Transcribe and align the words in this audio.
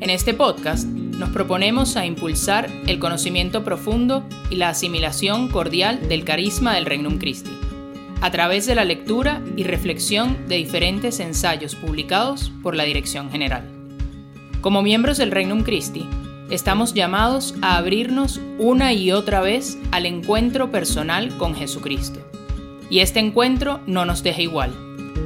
En 0.00 0.10
este 0.10 0.32
podcast 0.32 0.86
nos 0.86 1.30
proponemos 1.30 1.96
a 1.96 2.06
impulsar 2.06 2.70
el 2.86 3.00
conocimiento 3.00 3.64
profundo 3.64 4.24
y 4.48 4.54
la 4.54 4.68
asimilación 4.68 5.48
cordial 5.48 6.08
del 6.08 6.24
carisma 6.24 6.76
del 6.76 6.86
Regnum 6.86 7.18
Christi, 7.18 7.50
a 8.20 8.30
través 8.30 8.64
de 8.66 8.76
la 8.76 8.84
lectura 8.84 9.42
y 9.56 9.64
reflexión 9.64 10.46
de 10.46 10.54
diferentes 10.54 11.18
ensayos 11.18 11.74
publicados 11.74 12.52
por 12.62 12.76
la 12.76 12.84
Dirección 12.84 13.28
General. 13.32 13.68
Como 14.60 14.82
miembros 14.82 15.18
del 15.18 15.32
Regnum 15.32 15.64
Christi, 15.64 16.06
estamos 16.48 16.94
llamados 16.94 17.56
a 17.60 17.76
abrirnos 17.76 18.40
una 18.58 18.92
y 18.92 19.10
otra 19.10 19.40
vez 19.40 19.78
al 19.90 20.06
encuentro 20.06 20.70
personal 20.70 21.36
con 21.38 21.56
Jesucristo. 21.56 22.20
Y 22.88 23.00
este 23.00 23.18
encuentro 23.18 23.80
no 23.88 24.04
nos 24.04 24.22
deja 24.22 24.42
igual, 24.42 24.72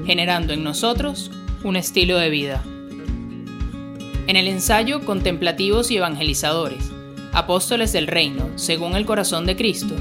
generando 0.06 0.54
en 0.54 0.64
nosotros 0.64 1.30
un 1.62 1.76
estilo 1.76 2.16
de 2.16 2.30
vida. 2.30 2.64
En 4.32 4.36
el 4.36 4.48
ensayo 4.48 5.04
Contemplativos 5.04 5.90
y 5.90 5.98
Evangelizadores, 5.98 6.84
Apóstoles 7.34 7.92
del 7.92 8.06
Reino, 8.06 8.48
según 8.56 8.96
el 8.96 9.04
corazón 9.04 9.44
de 9.44 9.56
Cristo, 9.56 9.94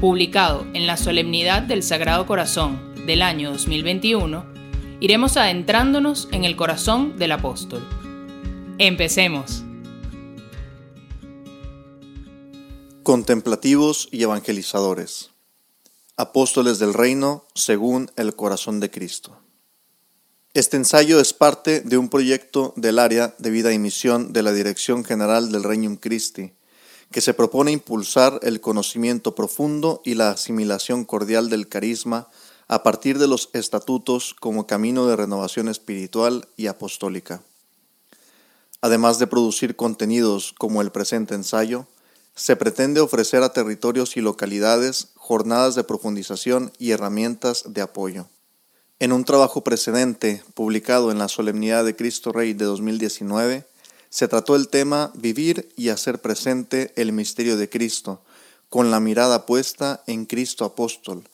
publicado 0.00 0.66
en 0.72 0.86
la 0.86 0.96
Solemnidad 0.96 1.60
del 1.60 1.82
Sagrado 1.82 2.24
Corazón 2.24 2.94
del 3.04 3.20
año 3.20 3.50
2021, 3.50 4.46
iremos 5.00 5.36
adentrándonos 5.36 6.26
en 6.32 6.44
el 6.46 6.56
corazón 6.56 7.18
del 7.18 7.32
apóstol. 7.32 7.86
Empecemos. 8.78 9.62
Contemplativos 13.02 14.08
y 14.10 14.22
evangelizadores. 14.22 15.32
Apóstoles 16.16 16.78
del 16.78 16.94
Reino 16.94 17.44
según 17.54 18.10
el 18.16 18.34
corazón 18.34 18.80
de 18.80 18.90
Cristo. 18.90 19.36
Este 20.56 20.78
ensayo 20.78 21.20
es 21.20 21.34
parte 21.34 21.82
de 21.82 21.98
un 21.98 22.08
proyecto 22.08 22.72
del 22.76 22.98
área 22.98 23.34
de 23.36 23.50
vida 23.50 23.74
y 23.74 23.78
misión 23.78 24.32
de 24.32 24.42
la 24.42 24.54
Dirección 24.54 25.04
General 25.04 25.52
del 25.52 25.62
Regnum 25.62 25.96
Christi, 25.96 26.54
que 27.10 27.20
se 27.20 27.34
propone 27.34 27.72
impulsar 27.72 28.40
el 28.42 28.62
conocimiento 28.62 29.34
profundo 29.34 30.00
y 30.02 30.14
la 30.14 30.30
asimilación 30.30 31.04
cordial 31.04 31.50
del 31.50 31.68
carisma 31.68 32.28
a 32.68 32.82
partir 32.82 33.18
de 33.18 33.28
los 33.28 33.50
estatutos 33.52 34.32
como 34.32 34.66
camino 34.66 35.06
de 35.06 35.16
renovación 35.16 35.68
espiritual 35.68 36.48
y 36.56 36.68
apostólica. 36.68 37.42
Además 38.80 39.18
de 39.18 39.26
producir 39.26 39.76
contenidos 39.76 40.54
como 40.56 40.80
el 40.80 40.90
presente 40.90 41.34
ensayo, 41.34 41.86
se 42.34 42.56
pretende 42.56 43.00
ofrecer 43.00 43.42
a 43.42 43.52
territorios 43.52 44.16
y 44.16 44.22
localidades 44.22 45.08
jornadas 45.16 45.74
de 45.74 45.84
profundización 45.84 46.72
y 46.78 46.92
herramientas 46.92 47.64
de 47.74 47.82
apoyo. 47.82 48.26
En 48.98 49.12
un 49.12 49.26
trabajo 49.26 49.62
precedente, 49.62 50.42
publicado 50.54 51.10
en 51.10 51.18
la 51.18 51.28
Solemnidad 51.28 51.84
de 51.84 51.94
Cristo 51.94 52.32
Rey 52.32 52.54
de 52.54 52.64
2019, 52.64 53.66
se 54.08 54.26
trató 54.26 54.56
el 54.56 54.68
tema 54.68 55.12
Vivir 55.14 55.68
y 55.76 55.90
hacer 55.90 56.22
presente 56.22 56.94
el 56.96 57.12
misterio 57.12 57.58
de 57.58 57.68
Cristo, 57.68 58.22
con 58.70 58.90
la 58.90 58.98
mirada 58.98 59.44
puesta 59.44 60.02
en 60.06 60.24
Cristo 60.24 60.64
apóstol, 60.64 61.24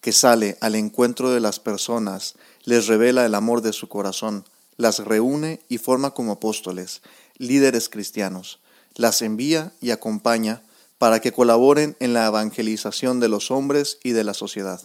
que 0.00 0.12
sale 0.12 0.56
al 0.62 0.74
encuentro 0.76 1.30
de 1.30 1.40
las 1.40 1.60
personas, 1.60 2.36
les 2.64 2.86
revela 2.86 3.26
el 3.26 3.34
amor 3.34 3.60
de 3.60 3.74
su 3.74 3.86
corazón, 3.86 4.46
las 4.78 5.00
reúne 5.00 5.60
y 5.68 5.76
forma 5.76 6.12
como 6.12 6.32
apóstoles, 6.32 7.02
líderes 7.36 7.90
cristianos, 7.90 8.60
las 8.94 9.20
envía 9.20 9.74
y 9.82 9.90
acompaña 9.90 10.62
para 10.96 11.20
que 11.20 11.32
colaboren 11.32 11.98
en 12.00 12.14
la 12.14 12.26
evangelización 12.26 13.20
de 13.20 13.28
los 13.28 13.50
hombres 13.50 13.98
y 14.02 14.12
de 14.12 14.24
la 14.24 14.32
sociedad. 14.32 14.80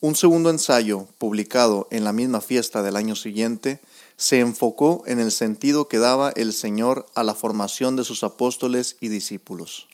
Un 0.00 0.14
segundo 0.14 0.50
ensayo, 0.50 1.08
publicado 1.18 1.88
en 1.90 2.04
la 2.04 2.12
misma 2.12 2.40
fiesta 2.40 2.84
del 2.84 2.94
año 2.94 3.16
siguiente, 3.16 3.80
se 4.16 4.38
enfocó 4.38 5.02
en 5.06 5.18
el 5.18 5.32
sentido 5.32 5.88
que 5.88 5.98
daba 5.98 6.30
el 6.30 6.52
Señor 6.52 7.06
a 7.16 7.24
la 7.24 7.34
formación 7.34 7.96
de 7.96 8.04
sus 8.04 8.22
apóstoles 8.22 8.96
y 9.00 9.08
discípulos, 9.08 9.88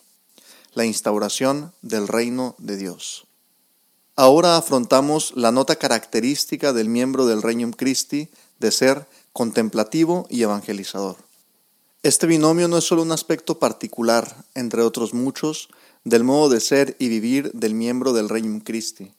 la 0.75 0.85
instauración 0.85 1.73
del 1.81 2.07
reino 2.07 2.55
de 2.59 2.77
Dios. 2.77 3.27
Ahora 4.15 4.59
afrontamos 4.59 5.33
la 5.37 5.53
nota 5.53 5.77
característica 5.77 6.75
del 6.75 6.91
miembro 6.91 7.25
del 7.25 7.41
Reino 7.41 7.71
Christi 7.71 8.29
de 8.59 8.73
ser 8.73 9.07
contemplativo 9.33 10.27
y 10.29 10.43
evangelizador. 10.43 11.17
Este 12.03 12.27
binomio 12.27 12.69
no 12.69 12.77
es 12.77 12.85
solo 12.85 13.01
un 13.01 13.13
aspecto 13.13 13.59
particular, 13.59 14.45
entre 14.55 14.83
otros 14.83 15.15
muchos, 15.15 15.71
del 16.05 16.25
modo 16.25 16.51
de 16.51 16.61
ser 16.61 16.95
y 16.99 17.09
vivir 17.09 17.53
del 17.53 17.73
miembro 17.73 18.13
del 18.13 18.29
Reino 18.29 18.61
Christi 18.63 19.11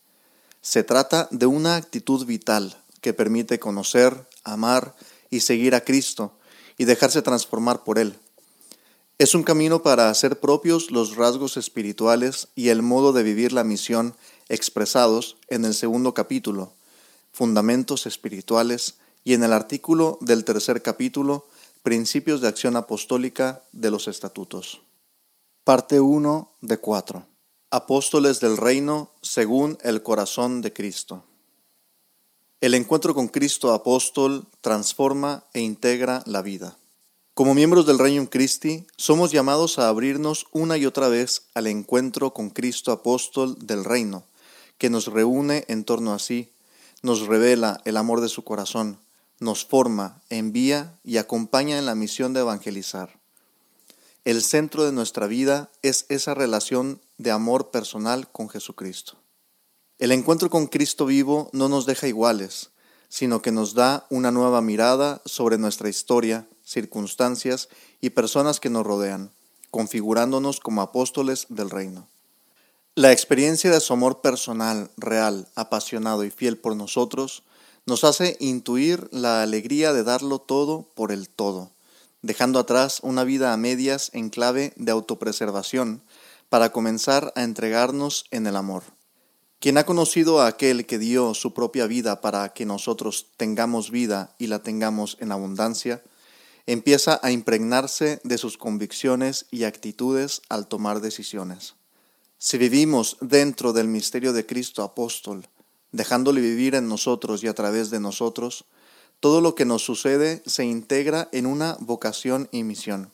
se 0.66 0.84
trata 0.84 1.28
de 1.30 1.46
una 1.46 1.76
actitud 1.76 2.26
vital 2.26 2.76
que 3.00 3.14
permite 3.14 3.60
conocer, 3.60 4.28
amar 4.44 4.96
y 5.30 5.42
seguir 5.42 5.76
a 5.76 5.82
Cristo 5.82 6.40
y 6.76 6.86
dejarse 6.86 7.22
transformar 7.22 7.84
por 7.84 8.00
Él. 8.00 8.18
Es 9.20 9.36
un 9.36 9.44
camino 9.44 9.84
para 9.84 10.10
hacer 10.10 10.40
propios 10.40 10.90
los 10.90 11.18
rasgos 11.18 11.56
espirituales 11.58 12.48
y 12.56 12.70
el 12.70 12.82
modo 12.82 13.14
de 13.14 13.22
vivir 13.22 13.54
la 13.54 13.64
misión 13.64 14.16
expresados 14.50 15.38
en 15.50 15.66
el 15.66 15.76
segundo 15.76 16.16
capítulo, 16.16 16.74
Fundamentos 17.32 18.08
Espirituales, 18.08 18.96
y 19.24 19.36
en 19.36 19.44
el 19.44 19.54
artículo 19.54 20.18
del 20.20 20.46
tercer 20.46 20.82
capítulo, 20.82 21.46
Principios 21.84 22.42
de 22.42 22.48
Acción 22.48 22.76
Apostólica 22.76 23.62
de 23.72 23.92
los 23.92 24.08
Estatutos. 24.08 24.82
Parte 25.64 26.00
1 26.00 26.52
de 26.62 26.78
4. 26.80 27.35
Apóstoles 27.76 28.40
del 28.40 28.56
Reino 28.56 29.12
según 29.22 29.78
el 29.84 30.02
corazón 30.02 30.62
de 30.62 30.72
Cristo. 30.72 31.26
El 32.62 32.74
encuentro 32.74 33.14
con 33.14 33.28
Cristo 33.28 33.74
apóstol 33.74 34.46
transforma 34.62 35.44
e 35.52 35.60
integra 35.60 36.24
la 36.26 36.42
vida. 36.42 36.78
Como 37.34 37.54
miembros 37.54 37.86
del 37.86 38.00
Reino 38.00 38.30
Christi, 38.30 38.88
somos 38.96 39.34
llamados 39.34 39.78
a 39.78 39.90
abrirnos 39.90 40.46
una 40.54 40.78
y 40.78 40.86
otra 40.86 41.10
vez 41.10 41.48
al 41.54 41.68
encuentro 41.68 42.34
con 42.34 42.50
Cristo 42.50 42.94
apóstol 42.94 43.58
del 43.60 43.84
Reino, 43.84 44.24
que 44.78 44.90
nos 44.90 45.08
reúne 45.08 45.66
en 45.68 45.84
torno 45.84 46.14
a 46.14 46.20
sí, 46.20 46.54
nos 47.02 47.28
revela 47.28 47.82
el 47.84 47.98
amor 47.98 48.22
de 48.22 48.30
su 48.30 48.46
corazón, 48.46 49.00
nos 49.42 49.66
forma, 49.66 50.22
envía 50.30 50.98
y 51.04 51.18
acompaña 51.18 51.78
en 51.78 51.86
la 51.86 51.96
misión 51.96 52.32
de 52.32 52.40
evangelizar. 52.40 53.25
El 54.26 54.42
centro 54.42 54.84
de 54.84 54.92
nuestra 54.92 55.28
vida 55.28 55.70
es 55.84 56.08
esa 56.10 56.34
relación 56.34 57.00
de 57.20 57.30
amor 57.30 57.70
personal 57.70 58.28
con 58.32 58.50
Jesucristo. 58.50 59.18
El 60.00 60.12
encuentro 60.12 60.50
con 60.50 60.66
Cristo 60.66 61.06
vivo 61.06 61.52
no 61.54 61.70
nos 61.70 61.86
deja 61.86 62.08
iguales, 62.08 62.72
sino 63.08 63.44
que 63.44 63.52
nos 63.52 63.76
da 63.76 64.08
una 64.10 64.32
nueva 64.32 64.64
mirada 64.64 65.22
sobre 65.26 65.60
nuestra 65.60 65.90
historia, 65.90 66.48
circunstancias 66.64 67.70
y 68.02 68.10
personas 68.10 68.60
que 68.60 68.72
nos 68.72 68.84
rodean, 68.84 69.30
configurándonos 69.70 70.60
como 70.60 70.82
apóstoles 70.82 71.46
del 71.50 71.70
reino. 71.70 72.08
La 72.96 73.12
experiencia 73.12 73.70
de 73.70 73.80
su 73.80 73.94
amor 73.94 74.22
personal, 74.22 74.90
real, 74.98 75.50
apasionado 75.54 76.24
y 76.24 76.32
fiel 76.32 76.58
por 76.58 76.76
nosotros 76.76 77.44
nos 77.86 78.04
hace 78.04 78.38
intuir 78.40 79.08
la 79.12 79.44
alegría 79.44 79.94
de 79.94 80.04
darlo 80.04 80.40
todo 80.40 80.90
por 80.96 81.12
el 81.12 81.30
todo 81.30 81.75
dejando 82.26 82.58
atrás 82.58 83.02
una 83.04 83.24
vida 83.24 83.54
a 83.54 83.58
medias 83.58 84.10
en 84.14 84.32
clave 84.32 84.74
de 84.78 84.92
autopreservación 84.92 86.02
para 86.50 86.72
comenzar 86.72 87.32
a 87.36 87.44
entregarnos 87.44 88.26
en 88.32 88.48
el 88.48 88.56
amor. 88.56 88.82
Quien 89.60 89.78
ha 89.78 89.86
conocido 89.86 90.42
a 90.42 90.48
aquel 90.48 90.88
que 90.88 90.98
dio 90.98 91.36
su 91.36 91.54
propia 91.54 91.86
vida 91.86 92.22
para 92.22 92.50
que 92.50 92.66
nosotros 92.66 93.28
tengamos 93.38 93.92
vida 93.92 94.36
y 94.40 94.48
la 94.48 94.64
tengamos 94.64 95.18
en 95.20 95.32
abundancia, 95.32 96.04
empieza 96.66 97.20
a 97.22 97.30
impregnarse 97.30 98.20
de 98.24 98.40
sus 98.40 98.58
convicciones 98.58 99.46
y 99.52 99.66
actitudes 99.66 100.42
al 100.50 100.68
tomar 100.68 101.02
decisiones. 101.02 101.76
Si 102.40 102.58
vivimos 102.58 103.18
dentro 103.22 103.72
del 103.72 103.88
misterio 103.88 104.34
de 104.34 104.48
Cristo 104.48 104.82
apóstol, 104.82 105.48
dejándole 105.92 106.42
vivir 106.42 106.74
en 106.74 106.90
nosotros 106.90 107.44
y 107.44 107.48
a 107.48 107.54
través 107.54 107.92
de 107.92 108.00
nosotros, 108.00 108.66
todo 109.20 109.42
lo 109.42 109.56
que 109.56 109.66
nos 109.66 109.84
sucede 109.84 110.44
se 110.46 110.66
integra 110.66 111.30
en 111.32 111.46
una 111.46 111.78
vocación 111.80 112.48
y 112.52 112.64
misión. 112.64 113.12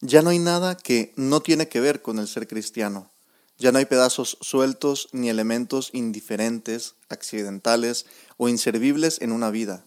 Ya 0.00 0.22
no 0.22 0.30
hay 0.30 0.38
nada 0.38 0.76
que 0.76 1.12
no 1.16 1.40
tiene 1.40 1.68
que 1.68 1.80
ver 1.80 2.02
con 2.02 2.18
el 2.18 2.28
ser 2.28 2.46
cristiano. 2.46 3.10
Ya 3.58 3.72
no 3.72 3.78
hay 3.78 3.86
pedazos 3.86 4.36
sueltos 4.42 5.08
ni 5.12 5.30
elementos 5.30 5.90
indiferentes, 5.94 6.94
accidentales 7.08 8.04
o 8.36 8.48
inservibles 8.48 9.20
en 9.22 9.32
una 9.32 9.50
vida. 9.50 9.86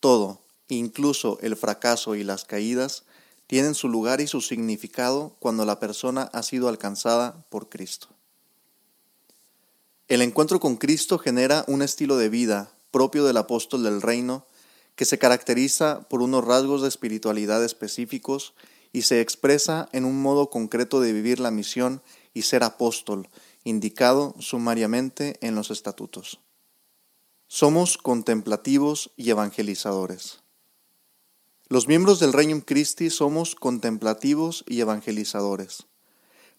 Todo, 0.00 0.40
incluso 0.68 1.38
el 1.42 1.56
fracaso 1.56 2.14
y 2.14 2.24
las 2.24 2.44
caídas, 2.44 3.04
tienen 3.46 3.74
su 3.74 3.88
lugar 3.88 4.20
y 4.20 4.26
su 4.26 4.40
significado 4.40 5.36
cuando 5.40 5.66
la 5.66 5.78
persona 5.78 6.30
ha 6.32 6.42
sido 6.42 6.68
alcanzada 6.68 7.44
por 7.50 7.68
Cristo. 7.68 8.08
El 10.08 10.22
encuentro 10.22 10.58
con 10.58 10.76
Cristo 10.76 11.18
genera 11.18 11.64
un 11.66 11.82
estilo 11.82 12.16
de 12.16 12.28
vida 12.30 12.72
propio 12.90 13.24
del 13.24 13.36
apóstol 13.36 13.82
del 13.82 14.00
reino 14.00 14.46
que 15.00 15.06
se 15.06 15.18
caracteriza 15.18 16.06
por 16.10 16.20
unos 16.20 16.44
rasgos 16.44 16.82
de 16.82 16.88
espiritualidad 16.88 17.64
específicos 17.64 18.52
y 18.92 19.00
se 19.00 19.22
expresa 19.22 19.88
en 19.92 20.04
un 20.04 20.20
modo 20.20 20.50
concreto 20.50 21.00
de 21.00 21.14
vivir 21.14 21.40
la 21.40 21.50
misión 21.50 22.02
y 22.34 22.42
ser 22.42 22.62
apóstol, 22.62 23.30
indicado 23.64 24.34
sumariamente 24.40 25.38
en 25.40 25.54
los 25.54 25.70
estatutos. 25.70 26.40
Somos 27.46 27.96
contemplativos 27.96 29.10
y 29.16 29.30
evangelizadores. 29.30 30.40
Los 31.70 31.88
miembros 31.88 32.20
del 32.20 32.34
Reino 32.34 32.62
Christi 32.62 33.08
somos 33.08 33.54
contemplativos 33.54 34.66
y 34.68 34.82
evangelizadores. 34.82 35.86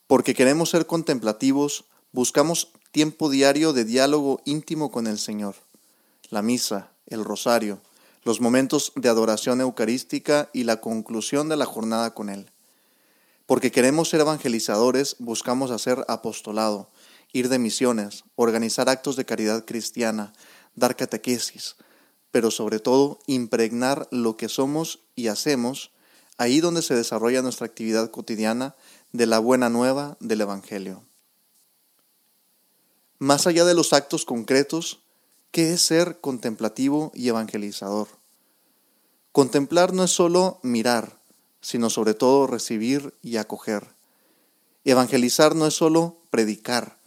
Porque 0.08 0.34
queremos 0.34 0.72
ser 0.72 0.88
contemplativos, 0.88 1.86
buscamos 2.12 2.72
tiempo 2.92 3.30
diario 3.30 3.72
de 3.72 3.86
diálogo 3.86 4.42
íntimo 4.46 4.90
con 4.90 5.06
el 5.06 5.20
Señor. 5.20 5.54
La 6.32 6.42
misa, 6.42 6.90
el 7.06 7.24
rosario, 7.24 7.84
los 8.24 8.42
momentos 8.42 8.94
de 8.96 9.10
adoración 9.10 9.62
eucarística 9.62 10.50
y 10.54 10.64
la 10.64 10.82
conclusión 10.82 11.50
de 11.50 11.58
la 11.58 11.66
jornada 11.66 12.14
con 12.14 12.30
Él. 12.30 12.52
Porque 13.46 13.72
queremos 13.72 14.10
ser 14.10 14.22
evangelizadores, 14.22 15.16
buscamos 15.20 15.72
hacer 15.72 16.06
apostolado, 16.08 16.90
ir 17.34 17.50
de 17.50 17.60
misiones, 17.60 18.24
organizar 18.36 18.90
actos 18.90 19.16
de 19.16 19.26
caridad 19.26 19.66
cristiana, 19.66 20.34
dar 20.76 20.96
catequesis, 20.96 21.76
pero 22.32 22.52
sobre 22.52 22.80
todo 22.80 23.20
impregnar 23.28 24.08
lo 24.12 24.38
que 24.38 24.50
somos 24.50 25.00
y 25.16 25.28
hacemos 25.28 25.92
ahí 26.38 26.60
donde 26.60 26.82
se 26.82 26.96
desarrolla 26.96 27.42
nuestra 27.42 27.68
actividad 27.68 28.10
cotidiana 28.10 28.76
de 29.12 29.26
la 29.26 29.40
buena 29.40 29.70
nueva 29.70 30.18
del 30.20 30.42
Evangelio. 30.42 31.04
Más 33.20 33.46
allá 33.46 33.66
de 33.66 33.76
los 33.76 33.94
actos 33.94 34.26
concretos, 34.26 35.04
¿qué 35.52 35.74
es 35.74 35.82
ser 35.82 36.20
contemplativo 36.22 37.12
y 37.14 37.28
evangelizador? 37.28 38.08
Contemplar 39.32 39.94
no 39.94 40.04
es 40.06 40.12
solo 40.12 40.60
mirar, 40.64 41.22
sino 41.62 41.90
sobre 41.90 42.14
todo 42.14 42.48
recibir 42.48 43.14
y 43.22 43.38
acoger. 43.38 43.88
Evangelizar 44.86 45.56
no 45.56 45.68
es 45.68 45.74
solo 45.74 46.18
predicar, 46.30 46.98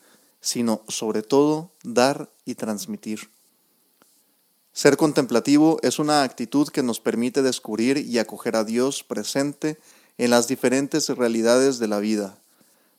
sino 0.41 0.83
sobre 0.89 1.23
todo 1.23 1.73
dar 1.83 2.31
y 2.45 2.55
transmitir. 2.55 3.31
Ser 4.73 4.97
contemplativo 4.97 5.79
es 5.83 5.99
una 5.99 6.23
actitud 6.23 6.69
que 6.69 6.83
nos 6.83 7.01
permite 7.01 7.43
descubrir 7.43 7.99
y 7.99 8.19
acoger 8.19 8.57
a 8.57 8.65
Dios 8.65 9.05
presente 9.05 9.79
en 10.19 10.31
las 10.31 10.49
diferentes 10.49 11.09
realidades 11.09 11.79
de 11.79 11.89
la 11.89 11.99
vida. 11.99 12.39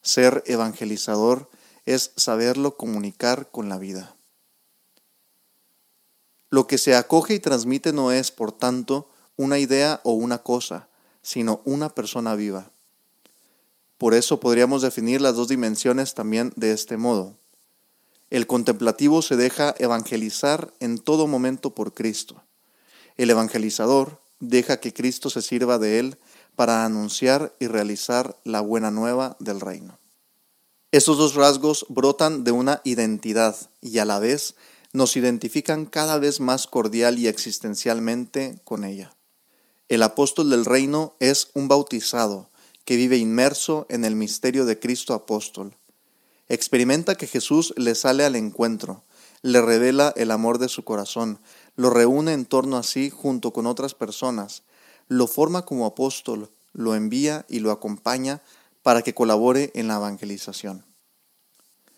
Ser 0.02 0.44
evangelizador 0.48 1.50
es 1.86 2.12
saberlo 2.16 2.78
comunicar 2.78 3.50
con 3.52 3.70
la 3.70 3.78
vida. 3.78 4.15
Lo 6.50 6.68
que 6.68 6.78
se 6.78 6.96
acoge 6.96 7.34
y 7.34 7.40
transmite 7.40 7.94
no 7.94 8.12
es, 8.12 8.32
por 8.32 8.52
tanto, 8.52 9.10
una 9.36 9.60
idea 9.60 10.02
o 10.04 10.14
una 10.14 10.40
cosa, 10.40 10.88
sino 11.22 11.62
una 11.66 11.90
persona 11.90 12.36
viva. 12.36 12.72
Por 13.98 14.14
eso 14.14 14.40
podríamos 14.40 14.82
definir 14.82 15.22
las 15.22 15.36
dos 15.36 15.48
dimensiones 15.48 16.14
también 16.14 16.54
de 16.56 16.72
este 16.72 16.98
modo. 16.98 17.36
El 18.30 18.48
contemplativo 18.48 19.22
se 19.22 19.38
deja 19.38 19.74
evangelizar 19.80 20.74
en 20.80 20.98
todo 20.98 21.28
momento 21.28 21.74
por 21.74 21.94
Cristo. 21.94 22.44
El 23.18 23.30
evangelizador 23.30 24.20
deja 24.40 24.80
que 24.80 24.94
Cristo 24.94 25.30
se 25.30 25.42
sirva 25.42 25.80
de 25.80 26.00
él 26.00 26.18
para 26.56 26.86
anunciar 26.86 27.56
y 27.60 27.68
realizar 27.68 28.38
la 28.44 28.62
buena 28.62 28.92
nueva 28.92 29.38
del 29.40 29.62
reino. 29.62 29.98
Esos 30.92 31.18
dos 31.18 31.36
rasgos 31.36 31.86
brotan 31.90 32.44
de 32.44 32.52
una 32.52 32.82
identidad 32.84 33.56
y 33.82 34.00
a 34.00 34.06
la 34.06 34.20
vez 34.20 34.56
nos 34.96 35.18
identifican 35.18 35.86
cada 35.86 36.18
vez 36.18 36.40
más 36.40 36.68
cordial 36.68 37.20
y 37.20 37.28
existencialmente 37.28 38.60
con 38.64 38.84
ella. 38.84 39.14
El 39.88 40.02
apóstol 40.02 40.50
del 40.50 40.66
reino 40.66 41.16
es 41.20 41.50
un 41.54 41.68
bautizado 41.68 42.50
que 42.86 42.96
vive 42.96 43.18
inmerso 43.18 43.86
en 43.90 44.06
el 44.06 44.16
misterio 44.16 44.66
de 44.66 44.80
Cristo 44.80 45.14
apóstol. 45.14 45.76
Experimenta 46.48 47.16
que 47.16 47.28
Jesús 47.28 47.74
le 47.78 47.94
sale 47.96 48.26
al 48.26 48.36
encuentro, 48.36 49.04
le 49.42 49.62
revela 49.62 50.14
el 50.16 50.32
amor 50.32 50.58
de 50.60 50.70
su 50.70 50.84
corazón, 50.84 51.40
lo 51.76 51.90
reúne 51.90 52.34
en 52.34 52.46
torno 52.46 52.78
a 52.78 52.84
sí 52.84 53.10
junto 53.10 53.52
con 53.52 53.68
otras 53.68 53.94
personas, 53.94 54.64
lo 55.08 55.28
forma 55.28 55.66
como 55.66 55.86
apóstol, 55.86 56.50
lo 56.74 56.96
envía 56.96 57.46
y 57.50 57.60
lo 57.60 57.72
acompaña 57.72 58.42
para 58.82 59.02
que 59.02 59.14
colabore 59.14 59.72
en 59.76 59.88
la 59.88 59.96
evangelización. 59.96 60.86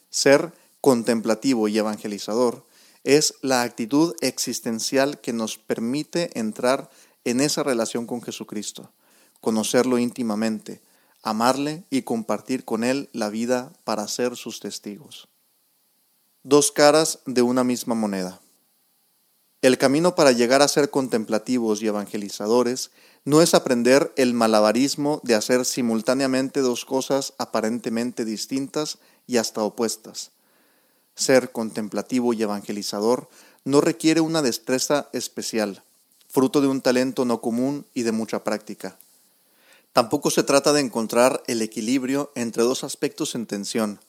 Ser 0.09 0.53
contemplativo 0.81 1.67
y 1.67 1.77
evangelizador 1.77 2.65
es 3.07 3.35
la 3.41 3.61
actitud 3.61 4.15
existencial 4.19 5.21
que 5.21 5.31
nos 5.31 5.57
permite 5.57 6.37
entrar 6.37 6.89
en 7.23 7.39
esa 7.39 7.63
relación 7.63 8.05
con 8.05 8.21
Jesucristo, 8.21 8.91
conocerlo 9.39 9.97
íntimamente, 9.97 10.81
amarle 11.23 11.85
y 11.89 12.01
compartir 12.01 12.65
con 12.65 12.83
Él 12.83 13.07
la 13.13 13.29
vida 13.29 13.71
para 13.85 14.09
ser 14.09 14.35
sus 14.35 14.59
testigos. 14.59 15.29
Dos 16.43 16.73
caras 16.73 17.19
de 17.25 17.41
una 17.43 17.63
misma 17.63 17.95
moneda. 17.95 18.41
El 19.61 19.77
camino 19.77 20.13
para 20.13 20.33
llegar 20.33 20.61
a 20.61 20.67
ser 20.67 20.89
contemplativos 20.89 21.81
y 21.81 21.87
evangelizadores 21.87 22.91
no 23.23 23.41
es 23.41 23.53
aprender 23.53 24.11
el 24.17 24.33
malabarismo 24.33 25.21
de 25.23 25.35
hacer 25.35 25.63
simultáneamente 25.63 26.59
dos 26.59 26.83
cosas 26.83 27.33
aparentemente 27.37 28.25
distintas 28.25 28.97
y 29.27 29.37
hasta 29.37 29.63
opuestas. 29.63 30.31
Ser 31.17 31.51
contemplativo 31.51 32.31
y 32.33 32.43
evangelizador 32.43 33.27
no 33.65 33.81
requiere 33.81 34.21
una 34.21 34.43
destreza 34.43 35.09
especial, 35.13 35.83
fruto 36.29 36.61
de 36.61 36.67
un 36.67 36.81
talento 36.81 37.25
no 37.25 37.41
común 37.41 37.87
y 37.95 38.03
de 38.03 38.11
mucha 38.11 38.43
práctica. 38.43 38.99
Tampoco 39.93 40.29
se 40.29 40.43
trata 40.43 40.73
de 40.73 40.81
encontrar 40.81 41.41
el 41.47 41.63
equilibrio 41.63 42.31
entre 42.35 42.61
dos 42.61 42.83
aspectos 42.83 43.33
en 43.33 43.47
tensión, 43.47 43.99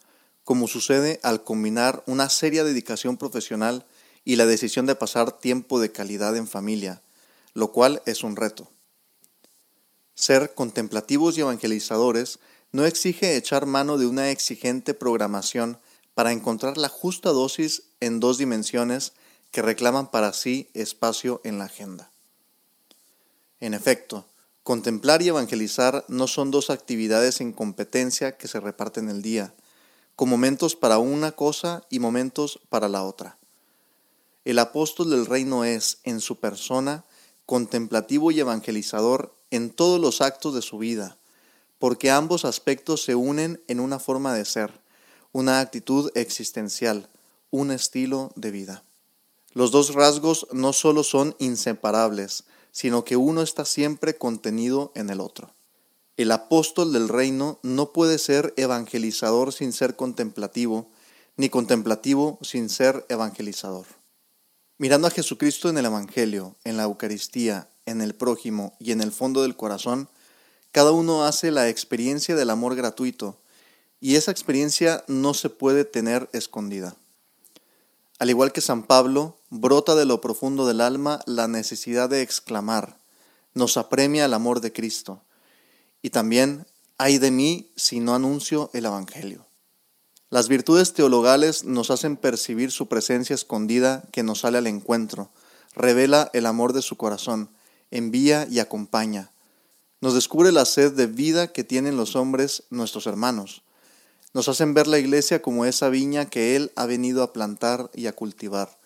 como 0.45 0.69
sucede 0.69 1.19
al 1.23 1.45
combinar 1.45 2.03
una 2.05 2.29
seria 2.29 2.63
dedicación 2.63 3.17
profesional 3.17 3.87
y 4.27 4.37
la 4.37 4.45
decisión 4.45 4.85
de 4.85 4.95
pasar 4.95 5.33
tiempo 5.33 5.81
de 5.81 5.91
calidad 5.91 6.37
en 6.37 6.47
familia, 6.47 7.01
lo 7.55 7.73
cual 7.73 8.03
es 8.05 8.23
un 8.23 8.37
reto. 8.37 8.69
Ser 10.15 10.53
contemplativos 10.53 11.39
y 11.39 11.41
evangelizadores 11.41 12.39
no 12.71 12.85
exige 12.85 13.37
echar 13.37 13.65
mano 13.65 13.97
de 13.97 14.07
una 14.07 14.31
exigente 14.31 14.93
programación 14.93 15.79
para 16.19 16.33
encontrar 16.33 16.79
la 16.79 16.89
justa 16.89 17.31
dosis 17.31 17.85
en 18.01 18.19
dos 18.19 18.39
dimensiones 18.39 19.13
que 19.53 19.63
reclaman 19.63 20.11
para 20.11 20.33
sí 20.33 20.69
espacio 20.75 21.41
en 21.45 21.59
la 21.59 21.67
agenda. 21.67 22.11
En 23.61 23.73
efecto, 23.73 24.27
contemplar 24.65 25.23
y 25.23 25.29
evangelizar 25.29 26.05
no 26.09 26.27
son 26.27 26.51
dos 26.51 26.71
actividades 26.71 27.41
en 27.41 27.53
competencia 27.53 28.37
que 28.37 28.49
se 28.49 28.59
reparten 28.59 29.09
el 29.09 29.23
día, 29.23 29.55
con 30.17 30.29
momentos 30.29 30.75
para 30.75 30.99
una 30.99 31.31
cosa 31.31 31.85
y 31.89 32.01
momentos 32.01 32.59
para 32.69 32.89
la 32.89 33.05
otra. 33.05 33.39
El 34.45 34.59
apóstol 34.59 35.11
del 35.11 35.25
reino 35.25 35.65
es, 35.65 35.99
en 36.03 36.21
su 36.21 36.41
persona, 36.41 37.05
contemplativo 37.47 38.33
y 38.33 38.41
evangelizador 38.41 39.37
en 39.53 39.71
todos 39.71 40.01
los 40.01 40.21
actos 40.21 40.53
de 40.53 40.63
su 40.63 40.79
vida, 40.79 41.17
porque 41.79 42.11
ambos 42.11 42.45
aspectos 42.45 43.05
se 43.05 43.15
unen 43.15 43.63
en 43.69 43.79
una 43.79 44.01
forma 44.01 44.35
de 44.35 44.45
ser, 44.45 44.81
una 45.33 45.61
actitud 45.61 46.11
existencial, 46.15 47.09
un 47.51 47.71
estilo 47.71 48.33
de 48.37 48.51
vida. 48.51 48.83
Los 49.53 49.71
dos 49.71 49.95
rasgos 49.95 50.47
no 50.53 50.73
solo 50.73 51.03
son 51.03 51.35
inseparables, 51.39 52.45
sino 52.73 53.05
que 53.05 53.17
uno 53.17 53.43
está 53.43 53.65
siempre 53.65 54.17
contenido 54.17 54.93
en 54.95 55.11
el 55.11 55.21
otro. 55.21 55.55
El 56.17 56.33
apóstol 56.33 56.93
del 56.93 57.09
reino 57.09 57.59
no 57.63 57.93
puede 57.93 58.19
ser 58.19 58.53
evangelizador 58.57 59.53
sin 59.53 59.73
ser 59.73 59.97
contemplativo, 59.97 60.91
ni 61.37 61.49
contemplativo 61.49 62.39
sin 62.43 62.69
ser 62.69 63.07
evangelizador. 63.09 63.87
Mirando 64.79 65.09
a 65.09 65.11
Jesucristo 65.11 65.69
en 65.69 65.79
el 65.79 65.87
Evangelio, 65.87 66.57
en 66.65 66.77
la 66.77 66.85
Eucaristía, 66.85 67.69
en 67.87 68.01
el 68.01 68.15
prójimo 68.15 68.77
y 68.79 68.93
en 68.93 69.01
el 69.01 69.13
fondo 69.13 69.43
del 69.43 69.57
corazón, 69.57 70.09
cada 70.73 70.93
uno 70.93 71.25
hace 71.25 71.51
la 71.51 71.69
experiencia 71.69 72.37
del 72.37 72.51
amor 72.51 72.77
gratuito, 72.77 73.39
y 74.01 74.17
esa 74.17 74.31
experiencia 74.31 75.05
no 75.09 75.35
se 75.35 75.51
puede 75.51 75.85
tener 75.85 76.29
escondida. 76.33 76.97
Al 78.19 78.31
igual 78.31 78.53
que 78.53 78.61
San 78.61 78.83
Pablo, 78.83 79.37
brota 79.51 79.95
de 79.95 80.05
lo 80.05 80.21
profundo 80.21 80.67
del 80.67 80.81
alma 80.81 81.21
la 81.27 81.49
necesidad 81.49 82.09
de 82.09 82.23
exclamar, 82.23 82.99
nos 83.55 83.77
apremia 83.77 84.25
el 84.25 84.35
amor 84.35 84.61
de 84.61 84.73
Cristo. 84.73 85.23
Y 86.03 86.11
también, 86.11 86.67
ay 86.97 87.19
de 87.19 87.31
mí 87.31 87.71
si 87.77 88.01
no 88.01 88.15
anuncio 88.15 88.71
el 88.73 88.87
Evangelio. 88.87 89.47
Las 90.31 90.49
virtudes 90.49 90.93
teologales 90.93 91.65
nos 91.65 91.91
hacen 91.91 92.17
percibir 92.17 92.71
su 92.71 92.87
presencia 92.87 93.35
escondida 93.35 94.05
que 94.13 94.23
nos 94.23 94.41
sale 94.41 94.59
al 94.59 94.67
encuentro, 94.67 95.31
revela 95.75 96.31
el 96.35 96.47
amor 96.47 96.73
de 96.73 96.83
su 96.83 96.97
corazón, 96.97 97.51
envía 97.91 98.47
y 98.51 98.59
acompaña. 98.59 99.31
Nos 100.01 100.15
descubre 100.15 100.53
la 100.53 100.65
sed 100.67 100.93
de 100.93 101.07
vida 101.07 101.53
que 101.53 101.65
tienen 101.65 101.97
los 101.97 102.15
hombres, 102.15 102.65
nuestros 102.71 103.07
hermanos 103.07 103.63
nos 104.35 104.49
hacen 104.49 104.75
ver 104.75 104.87
la 104.87 104.99
iglesia 104.99 105.41
como 105.41 105.65
esa 105.65 105.89
viña 105.89 106.27
que 106.27 106.55
Él 106.57 106.73
ha 106.77 106.87
venido 106.87 107.23
a 107.23 107.33
plantar 107.33 107.91
y 107.95 108.07
a 108.07 108.13
cultivar. 108.13 108.79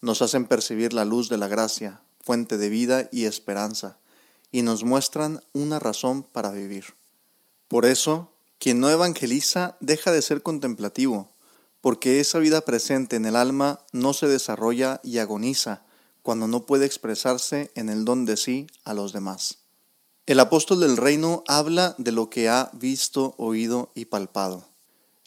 Nos 0.00 0.22
hacen 0.22 0.46
percibir 0.46 0.92
la 0.92 1.04
luz 1.04 1.28
de 1.28 1.36
la 1.36 1.48
gracia, 1.48 2.00
fuente 2.22 2.56
de 2.56 2.68
vida 2.70 3.08
y 3.12 3.24
esperanza, 3.24 3.98
y 4.50 4.62
nos 4.62 4.84
muestran 4.84 5.42
una 5.52 5.78
razón 5.78 6.22
para 6.22 6.50
vivir. 6.50 6.94
Por 7.68 7.84
eso, 7.84 8.32
quien 8.58 8.80
no 8.80 8.90
evangeliza 8.90 9.76
deja 9.80 10.12
de 10.12 10.22
ser 10.22 10.42
contemplativo, 10.42 11.28
porque 11.80 12.20
esa 12.20 12.38
vida 12.38 12.62
presente 12.62 13.16
en 13.16 13.26
el 13.26 13.36
alma 13.36 13.80
no 13.92 14.12
se 14.12 14.26
desarrolla 14.26 15.00
y 15.02 15.18
agoniza 15.18 15.82
cuando 16.22 16.46
no 16.46 16.66
puede 16.66 16.86
expresarse 16.86 17.70
en 17.74 17.88
el 17.88 18.04
don 18.04 18.26
de 18.26 18.36
sí 18.36 18.66
a 18.84 18.94
los 18.94 19.12
demás. 19.12 19.58
El 20.26 20.40
apóstol 20.40 20.80
del 20.80 20.96
reino 20.96 21.42
habla 21.46 21.94
de 21.98 22.12
lo 22.12 22.30
que 22.30 22.48
ha 22.48 22.70
visto, 22.72 23.34
oído 23.38 23.90
y 23.94 24.04
palpado. 24.06 24.69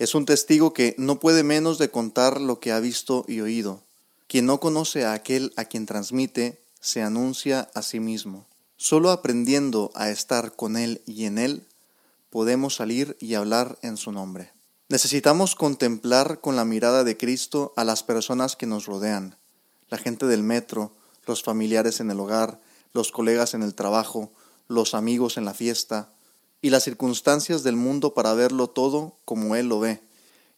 Es 0.04 0.16
un 0.16 0.26
testigo 0.26 0.74
que 0.74 0.96
no 0.98 1.22
puede 1.22 1.44
menos 1.44 1.78
de 1.78 1.90
contar 1.90 2.42
lo 2.42 2.60
que 2.60 2.74
ha 2.74 2.82
visto 2.82 3.24
y 3.26 3.40
oído. 3.40 3.86
Quien 4.28 4.46
no 4.46 4.60
conoce 4.60 5.06
a 5.06 5.14
aquel 5.14 5.54
a 5.56 5.64
quien 5.64 5.86
transmite, 5.86 6.62
se 6.82 7.02
anuncia 7.02 7.70
a 7.74 7.82
sí 7.84 8.02
mismo. 8.02 8.46
Solo 8.76 9.12
aprendiendo 9.12 9.92
a 9.96 10.10
estar 10.10 10.58
con 10.58 10.76
él 10.76 11.02
y 11.06 11.24
en 11.24 11.38
él, 11.38 11.66
podemos 12.30 12.76
salir 12.76 13.16
y 13.22 13.36
hablar 13.36 13.80
en 13.82 13.96
su 13.96 14.12
nombre. 14.12 14.52
Necesitamos 14.90 15.56
contemplar 15.56 16.42
con 16.42 16.58
la 16.58 16.66
mirada 16.66 17.06
de 17.06 17.16
Cristo 17.16 17.72
a 17.78 17.86
las 17.86 18.04
personas 18.04 18.58
que 18.58 18.66
nos 18.66 18.88
rodean, 18.88 19.38
la 19.88 19.98
gente 19.98 20.26
del 20.26 20.44
metro, 20.44 20.92
los 21.26 21.44
familiares 21.44 22.02
en 22.02 22.12
el 22.12 22.20
hogar, 22.20 22.60
los 22.92 23.14
colegas 23.14 23.54
en 23.54 23.64
el 23.64 23.74
trabajo, 23.74 24.34
los 24.68 24.96
amigos 24.96 25.38
en 25.38 25.46
la 25.46 25.54
fiesta 25.54 26.12
y 26.64 26.70
las 26.70 26.84
circunstancias 26.84 27.62
del 27.62 27.76
mundo 27.76 28.14
para 28.14 28.34
verlo 28.34 28.70
todo 28.70 29.18
como 29.26 29.56
Él 29.56 29.68
lo 29.68 29.82
ve 29.82 30.02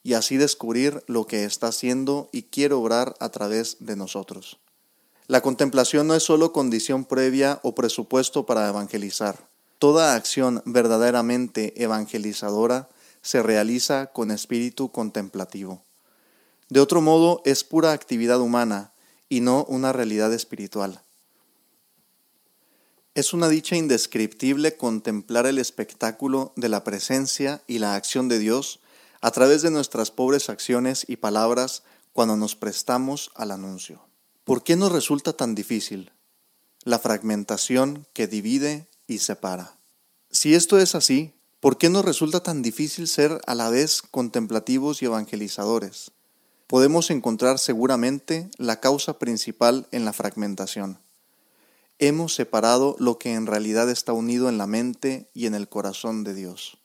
y 0.03 0.13
así 0.13 0.37
descubrir 0.37 1.03
lo 1.07 1.25
que 1.25 1.45
está 1.45 1.67
haciendo 1.67 2.29
y 2.31 2.43
quiere 2.43 2.75
obrar 2.75 3.15
a 3.19 3.29
través 3.29 3.77
de 3.79 3.95
nosotros. 3.95 4.59
La 5.25 5.41
contemplación 5.41 6.05
no 6.05 6.13
es 6.13 6.21
solo 6.21 6.53
condición 6.53 7.05
previa 7.05 7.59
o 7.63 7.73
presupuesto 7.73 8.45
para 8.45 8.69
evangelizar. 8.69 9.49
Toda 9.79 10.13
acción 10.13 10.61
verdaderamente 10.65 11.73
evangelizadora 11.83 12.87
se 13.23 13.41
realiza 13.41 14.05
con 14.13 14.29
espíritu 14.29 14.91
contemplativo. 14.91 15.81
De 16.69 16.81
otro 16.81 17.01
modo, 17.01 17.41
es 17.45 17.63
pura 17.63 17.93
actividad 17.93 18.39
humana 18.41 18.91
y 19.27 19.39
no 19.41 19.65
una 19.67 19.91
realidad 19.91 20.31
espiritual. 20.33 21.01
Es 23.15 23.33
una 23.33 23.47
dicha 23.47 23.77
indescriptible 23.77 24.75
contemplar 24.75 25.45
el 25.45 25.57
espectáculo 25.57 26.51
de 26.57 26.67
la 26.67 26.83
presencia 26.83 27.63
y 27.65 27.79
la 27.79 27.95
acción 27.95 28.27
de 28.27 28.39
Dios 28.39 28.81
a 29.21 29.31
través 29.31 29.61
de 29.61 29.71
nuestras 29.71 30.11
pobres 30.11 30.49
acciones 30.49 31.05
y 31.07 31.15
palabras 31.15 31.83
cuando 32.11 32.35
nos 32.35 32.57
prestamos 32.57 33.31
al 33.33 33.51
anuncio. 33.51 34.01
¿Por 34.43 34.63
qué 34.63 34.75
nos 34.75 34.91
resulta 34.91 35.31
tan 35.31 35.55
difícil? 35.55 36.11
La 36.83 36.99
fragmentación 36.99 38.05
que 38.11 38.27
divide 38.27 38.89
y 39.07 39.19
separa. 39.19 39.77
Si 40.29 40.53
esto 40.53 40.77
es 40.77 40.93
así, 40.93 41.33
¿por 41.61 41.77
qué 41.77 41.89
nos 41.89 42.03
resulta 42.03 42.43
tan 42.43 42.61
difícil 42.61 43.07
ser 43.07 43.39
a 43.47 43.55
la 43.55 43.69
vez 43.69 44.01
contemplativos 44.01 45.01
y 45.01 45.05
evangelizadores? 45.05 46.11
Podemos 46.67 47.09
encontrar 47.11 47.59
seguramente 47.59 48.49
la 48.57 48.81
causa 48.81 49.19
principal 49.19 49.87
en 49.93 50.03
la 50.03 50.11
fragmentación 50.11 50.99
hemos 51.99 52.35
separado 52.35 52.95
lo 52.99 53.17
que 53.17 53.33
en 53.33 53.45
realidad 53.45 53.89
está 53.89 54.13
unido 54.13 54.49
en 54.49 54.57
la 54.57 54.67
mente 54.67 55.29
y 55.33 55.45
en 55.45 55.55
el 55.55 55.69
corazón 55.69 56.23
de 56.23 56.33
Dios. 56.33 56.77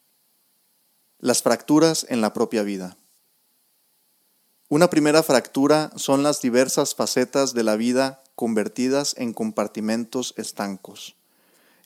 Las 1.18 1.42
fracturas 1.42 2.06
en 2.08 2.20
la 2.20 2.32
propia 2.32 2.62
vida. 2.62 2.96
Una 4.68 4.88
primera 4.88 5.22
fractura 5.22 5.90
son 5.96 6.22
las 6.22 6.40
diversas 6.40 6.94
facetas 6.94 7.54
de 7.54 7.64
la 7.64 7.76
vida 7.76 8.22
convertidas 8.36 9.14
en 9.18 9.32
compartimentos 9.32 10.32
estancos. 10.36 11.16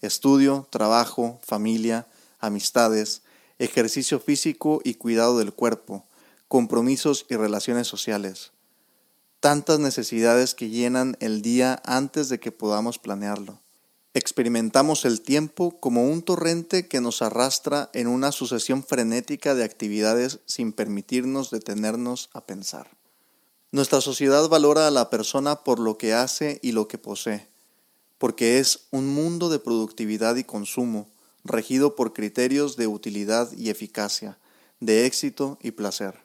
Estudio, 0.03 0.69
trabajo, 0.71 1.41
familia, 1.43 2.07
amistades, 2.41 3.23
ejercicio 3.59 4.21
físico 4.21 4.83
y 4.85 4.95
cuidado 4.95 5.39
del 5.39 5.55
cuerpo, 5.55 6.05
compromisos 6.47 7.25
y 7.31 7.37
relaciones 7.37 7.87
sociales 7.87 8.53
tantas 9.45 9.79
necesidades 9.79 10.55
que 10.55 10.71
llenan 10.71 11.19
el 11.21 11.43
día 11.43 11.83
antes 11.85 12.31
de 12.31 12.41
que 12.41 12.51
podamos 12.51 12.99
planearlo. 12.99 13.61
Experimentamos 14.15 15.05
el 15.05 15.21
tiempo 15.21 15.79
como 15.81 16.09
un 16.09 16.23
torrente 16.23 16.89
que 16.89 17.03
nos 17.03 17.21
arrastra 17.21 17.91
en 17.93 18.07
una 18.07 18.33
sucesión 18.33 18.83
frenética 18.83 19.55
de 19.55 19.63
actividades 19.63 20.41
sin 20.47 20.73
permitirnos 20.73 21.51
detenernos 21.51 22.31
a 22.33 22.47
pensar. 22.47 22.89
Nuestra 23.71 24.01
sociedad 24.01 24.49
valora 24.49 24.89
a 24.89 24.91
la 24.91 25.11
persona 25.11 25.57
por 25.57 25.79
lo 25.79 25.99
que 25.99 26.15
hace 26.15 26.59
y 26.63 26.73
lo 26.73 26.89
que 26.89 26.97
posee, 26.97 27.47
porque 28.17 28.61
es 28.61 28.87
un 28.93 29.09
mundo 29.09 29.51
de 29.51 29.59
productividad 29.59 30.37
y 30.37 30.45
consumo, 30.45 31.07
regido 31.45 31.97
por 31.97 32.15
criterios 32.15 32.79
de 32.79 32.87
utilidad 32.87 33.53
y 33.53 33.69
eficacia, 33.69 34.39
de 34.81 35.05
éxito 35.05 35.59
y 35.61 35.73
placer. 35.73 36.24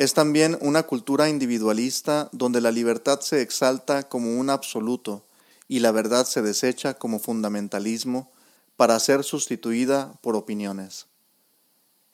Es 0.00 0.14
también 0.14 0.56
una 0.62 0.84
cultura 0.84 1.28
individualista 1.28 2.30
donde 2.32 2.62
la 2.62 2.70
libertad 2.70 3.20
se 3.20 3.42
exalta 3.42 4.08
como 4.08 4.40
un 4.40 4.48
absoluto 4.48 5.26
y 5.68 5.80
la 5.80 5.92
verdad 5.92 6.24
se 6.24 6.40
desecha 6.40 6.94
como 6.94 7.18
fundamentalismo 7.18 8.32
para 8.78 8.98
ser 8.98 9.24
sustituida 9.24 10.14
por 10.22 10.36
opiniones. 10.36 11.04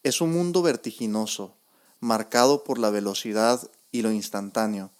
Es 0.02 0.20
un 0.20 0.32
mundo 0.32 0.62
vertiginoso, 0.62 1.54
marcado 2.00 2.64
por 2.64 2.80
la 2.80 2.90
velocidad 2.90 3.70
y 3.92 4.02
lo 4.02 4.10
instantáneo, 4.10 4.90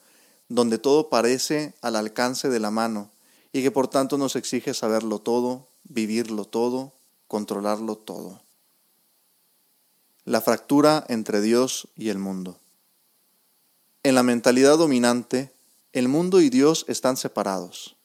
donde 0.49 0.79
todo 0.79 1.11
parece 1.11 1.75
al 1.83 1.97
alcance 1.97 2.51
de 2.51 2.61
la 2.61 2.71
mano 2.71 3.11
y 3.51 3.65
que 3.65 3.73
por 3.73 3.89
tanto 3.89 4.17
nos 4.17 4.37
exige 4.37 4.75
saberlo 4.75 5.19
todo, 5.19 5.67
vivirlo 5.83 6.45
todo, 6.45 6.93
controlarlo 7.27 7.97
todo. 7.97 8.43
La 10.25 10.41
fractura 10.41 11.05
entre 11.09 11.41
Dios 11.41 11.89
y 11.97 12.11
el 12.11 12.19
mundo. 12.21 12.61
En 14.07 14.15
la 14.15 14.23
mentalidad 14.23 14.79
dominante, 14.79 15.51
el 15.93 16.07
mundo 16.07 16.41
y 16.41 16.49
Dios 16.49 16.85
están 16.87 17.17
separados. 17.17 17.97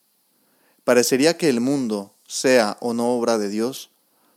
Parecería 0.84 1.38
que 1.38 1.48
el 1.48 1.62
mundo, 1.62 2.16
sea 2.28 2.76
o 2.82 2.96
no 2.96 3.12
obra 3.12 3.38
de 3.38 3.50
Dios, 3.50 3.92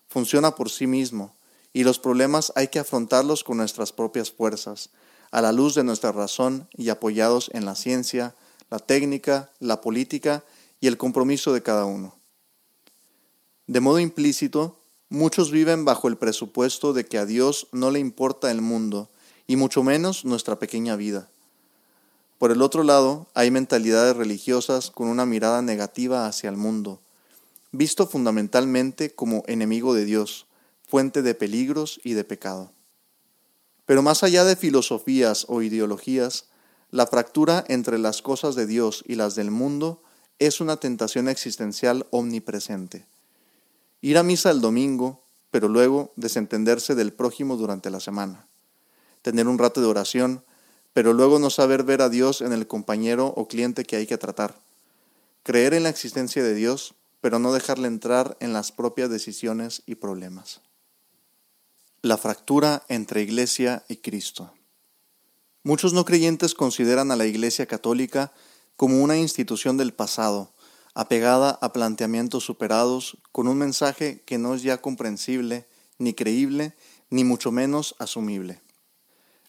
funciona 0.07 0.57
por 0.57 0.69
sí 0.69 0.87
mismo 0.87 1.35
y 1.73 1.85
los 1.85 1.99
problemas 1.99 2.53
hay 2.55 2.69
que 2.69 2.81
afrontarlos 2.81 3.45
con 3.45 3.57
nuestras 3.57 3.93
propias 3.93 4.31
fuerzas, 4.31 4.91
a 5.31 5.41
la 5.41 5.53
luz 5.53 5.75
de 5.75 5.85
nuestra 5.85 6.13
razón 6.13 6.69
y 6.77 6.91
apoyados 6.91 7.51
en 7.55 7.65
la 7.65 7.77
ciencia, 7.77 8.35
la 8.69 8.79
técnica, 8.79 9.51
la 9.59 9.81
política 9.81 10.45
y 10.81 10.87
el 10.87 10.99
compromiso 10.99 11.55
de 11.55 11.63
cada 11.63 11.87
uno. 11.87 12.15
De 13.67 13.81
modo 13.81 14.01
implícito, 14.01 14.79
muchos 15.09 15.51
viven 15.51 15.87
bajo 15.87 16.09
el 16.09 16.19
presupuesto 16.19 16.93
de 16.93 17.07
que 17.07 17.17
a 17.17 17.25
Dios 17.25 17.69
no 17.73 17.91
le 17.91 18.01
importa 18.01 18.51
el 18.51 18.61
mundo 18.61 19.09
y 19.47 19.57
mucho 19.57 19.83
menos 19.83 20.27
nuestra 20.27 20.59
pequeña 20.59 20.97
vida. 20.97 21.31
Por 22.39 22.51
el 22.51 22.63
otro 22.63 22.83
lado, 22.83 23.27
hay 23.35 23.51
mentalidades 23.51 24.17
religiosas 24.17 24.91
con 24.91 25.09
una 25.09 25.27
mirada 25.27 25.63
negativa 25.63 26.27
hacia 26.27 26.51
el 26.51 26.57
mundo, 26.57 27.01
visto 27.73 28.07
fundamentalmente 28.07 29.15
como 29.15 29.45
enemigo 29.47 29.95
de 29.95 30.05
Dios, 30.05 30.47
fuente 30.87 31.23
de 31.23 31.35
peligros 31.35 32.01
y 32.05 32.13
de 32.13 32.25
pecado. 32.25 32.73
Pero 33.87 34.03
más 34.03 34.23
allá 34.23 34.45
de 34.45 34.57
filosofías 34.57 35.47
o 35.49 35.63
ideologías, 35.63 36.47
la 36.91 37.07
fractura 37.07 37.65
entre 37.69 37.99
las 37.99 38.23
cosas 38.23 38.55
de 38.55 38.67
Dios 38.67 39.05
y 39.07 39.17
las 39.17 39.35
del 39.35 39.51
mundo 39.51 40.03
es 40.39 40.61
una 40.61 40.77
tentación 40.77 41.29
existencial 41.29 42.07
omnipresente. 42.11 43.07
Ir 44.01 44.19
a 44.19 44.23
misa 44.23 44.51
el 44.51 44.61
domingo, 44.61 45.23
pero 45.51 45.69
luego 45.69 46.13
desentenderse 46.17 46.95
del 46.95 47.13
prójimo 47.13 47.57
durante 47.57 47.91
la 47.91 48.01
semana. 48.01 48.47
Tener 49.23 49.49
un 49.49 49.59
rato 49.59 49.81
de 49.81 49.87
oración, 49.87 50.45
pero 50.95 51.13
luego 51.13 51.39
no 51.39 51.51
saber 51.51 51.83
ver 51.83 52.01
a 52.01 52.09
Dios 52.09 52.41
en 52.41 52.53
el 52.53 52.67
compañero 52.67 53.27
o 53.37 53.47
cliente 53.49 53.85
que 53.85 53.97
hay 53.97 54.07
que 54.07 54.17
tratar. 54.17 54.63
Creer 55.43 55.75
en 55.75 55.83
la 55.83 55.89
existencia 55.91 56.43
de 56.43 56.55
Dios, 56.55 56.95
pero 57.21 57.39
no 57.39 57.53
dejarle 57.53 57.89
entrar 57.89 58.37
en 58.41 58.53
las 58.53 58.73
propias 58.73 59.11
decisiones 59.11 59.83
y 59.87 59.97
problemas. 59.97 60.63
La 62.01 62.17
fractura 62.17 62.85
entre 62.89 63.23
Iglesia 63.23 63.85
y 63.89 63.97
Cristo. 63.97 64.55
Muchos 65.65 65.93
no 65.93 66.05
creyentes 66.05 66.55
consideran 66.55 67.11
a 67.11 67.17
la 67.17 67.27
Iglesia 67.27 67.67
católica 67.67 68.33
como 68.77 69.03
una 69.03 69.17
institución 69.17 69.77
del 69.77 69.95
pasado, 69.95 70.53
apegada 70.95 71.59
a 71.61 71.73
planteamientos 71.73 72.45
superados, 72.45 73.19
con 73.33 73.49
un 73.49 73.59
mensaje 73.59 74.23
que 74.25 74.39
no 74.39 74.55
es 74.55 74.63
ya 74.63 74.81
comprensible, 74.81 75.67
ni 75.99 76.15
creíble, 76.15 76.77
ni 77.11 77.25
mucho 77.25 77.51
menos 77.51 77.97
asumible. 77.99 78.64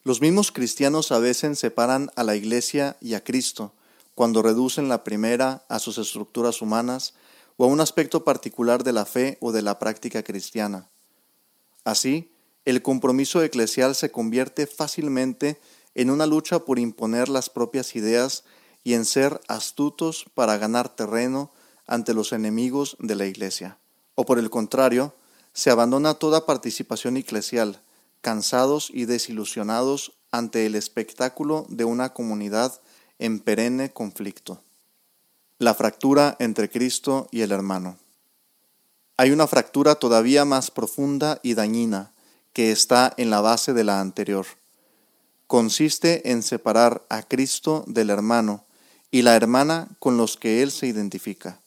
Los 0.06 0.22
mismos 0.22 0.52
cristianos 0.52 1.12
a 1.12 1.18
veces 1.18 1.58
separan 1.58 2.12
a 2.16 2.24
la 2.24 2.36
Iglesia 2.36 2.96
y 3.02 3.16
a 3.16 3.24
Cristo 3.24 3.74
cuando 4.14 4.44
reducen 4.44 4.88
la 4.88 5.04
primera 5.04 5.66
a 5.68 5.80
sus 5.80 5.98
estructuras 5.98 6.62
humanas 6.62 7.16
o 7.58 7.66
a 7.66 7.68
un 7.68 7.82
aspecto 7.82 8.24
particular 8.24 8.84
de 8.84 8.94
la 8.94 9.08
fe 9.08 9.40
o 9.42 9.52
de 9.52 9.64
la 9.64 9.80
práctica 9.80 10.22
cristiana. 10.22 10.90
Así, 11.86 12.32
el 12.66 12.84
compromiso 12.84 13.42
eclesial 13.42 13.96
se 13.96 14.12
convierte 14.12 14.68
fácilmente 14.68 15.60
en 15.96 16.12
una 16.12 16.28
lucha 16.28 16.60
por 16.60 16.78
imponer 16.78 17.28
las 17.28 17.50
propias 17.50 17.96
ideas 17.96 18.44
y 18.84 18.94
en 18.94 19.06
ser 19.06 19.42
astutos 19.48 20.28
para 20.36 20.60
ganar 20.60 20.96
terreno 20.96 21.52
ante 21.88 22.14
los 22.14 22.32
enemigos 22.32 22.96
de 23.00 23.16
la 23.16 23.26
Iglesia. 23.26 23.80
O 24.14 24.24
por 24.24 24.38
el 24.38 24.52
contrario, 24.52 25.16
se 25.54 25.72
abandona 25.72 26.14
toda 26.14 26.46
participación 26.46 27.18
eclesial, 27.18 27.82
cansados 28.26 28.90
y 28.92 29.06
desilusionados 29.06 30.14
ante 30.32 30.66
el 30.66 30.74
espectáculo 30.74 31.68
de 31.70 31.86
una 31.86 32.12
comunidad 32.12 32.82
en 33.20 33.40
perenne 33.40 33.92
conflicto. 33.92 34.64
La 35.60 35.76
fractura 35.76 36.36
entre 36.40 36.68
Cristo 36.72 37.28
y 37.30 37.42
el 37.42 37.52
hermano. 37.52 38.00
Hay 39.16 39.30
una 39.30 39.46
fractura 39.46 39.94
todavía 39.94 40.44
más 40.44 40.72
profunda 40.72 41.40
y 41.44 41.54
dañina 41.54 42.14
que 42.52 42.72
está 42.72 43.14
en 43.18 43.30
la 43.30 43.42
base 43.42 43.74
de 43.74 43.84
la 43.84 44.02
anterior. 44.02 44.48
Consiste 45.46 46.32
en 46.32 46.42
separar 46.42 47.06
a 47.10 47.22
Cristo 47.22 47.84
del 47.86 48.10
hermano 48.10 48.66
y 49.12 49.22
la 49.22 49.36
hermana 49.36 49.88
con 50.00 50.18
los 50.18 50.36
que 50.36 50.64
él 50.64 50.72
se 50.72 50.88
identifica. 50.88 51.62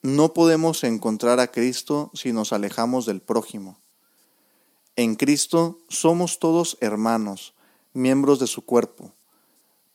No 0.00 0.32
podemos 0.32 0.84
encontrar 0.84 1.38
a 1.38 1.48
Cristo 1.48 2.10
si 2.14 2.32
nos 2.32 2.54
alejamos 2.54 3.04
del 3.04 3.20
prójimo. 3.20 3.78
En 5.00 5.14
Cristo 5.14 5.78
somos 5.88 6.40
todos 6.40 6.76
hermanos, 6.82 7.54
miembros 7.94 8.38
de 8.38 8.46
su 8.46 8.66
cuerpo, 8.66 9.14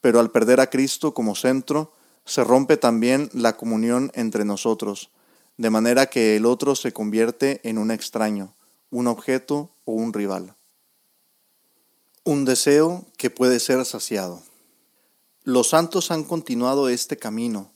pero 0.00 0.18
al 0.18 0.32
perder 0.32 0.58
a 0.58 0.68
Cristo 0.68 1.14
como 1.14 1.36
centro, 1.36 1.92
se 2.24 2.42
rompe 2.42 2.76
también 2.76 3.30
la 3.32 3.56
comunión 3.56 4.10
entre 4.16 4.44
nosotros, 4.44 5.10
de 5.58 5.70
manera 5.70 6.06
que 6.06 6.34
el 6.34 6.44
otro 6.44 6.74
se 6.74 6.92
convierte 6.92 7.60
en 7.62 7.78
un 7.78 7.92
extraño, 7.92 8.52
un 8.90 9.06
objeto 9.06 9.70
o 9.84 9.92
un 9.92 10.12
rival. 10.12 10.56
Un 12.24 12.44
deseo 12.44 13.04
que 13.16 13.30
puede 13.30 13.60
ser 13.60 13.84
saciado. 13.84 14.42
Los 15.44 15.68
santos 15.68 16.10
han 16.10 16.24
continuado 16.24 16.88
este 16.88 17.16
camino, 17.16 17.70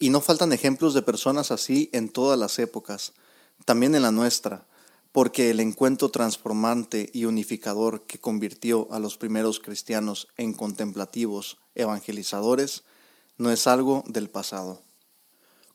y 0.00 0.10
no 0.10 0.20
faltan 0.20 0.52
ejemplos 0.52 0.92
de 0.92 1.02
personas 1.02 1.52
así 1.52 1.88
en 1.92 2.08
todas 2.08 2.36
las 2.36 2.58
épocas, 2.58 3.12
también 3.64 3.94
en 3.94 4.02
la 4.02 4.10
nuestra, 4.10 4.66
porque 5.14 5.50
el 5.50 5.60
encuentro 5.60 6.08
transformante 6.08 7.08
y 7.12 7.26
unificador 7.26 8.02
que 8.02 8.18
convirtió 8.18 8.88
a 8.90 8.98
los 8.98 9.16
primeros 9.16 9.60
cristianos 9.60 10.26
en 10.36 10.54
contemplativos 10.54 11.58
evangelizadores 11.76 12.82
no 13.38 13.52
es 13.52 13.68
algo 13.68 14.02
del 14.08 14.28
pasado. 14.28 14.82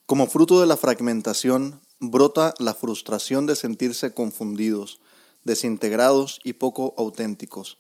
Como 0.06 0.28
fruto 0.28 0.60
de 0.60 0.68
la 0.68 0.76
fragmentación, 0.76 1.80
brota 2.02 2.54
la 2.60 2.74
frustración 2.74 3.46
de 3.46 3.56
sentirse 3.56 4.14
confundidos, 4.14 5.00
desintegrados 5.46 6.42
y 6.44 6.52
poco 6.52 6.94
auténticos, 6.98 7.78